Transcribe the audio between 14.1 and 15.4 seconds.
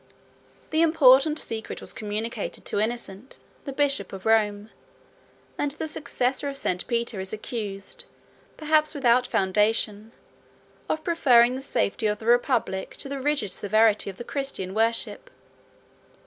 the Christian worship.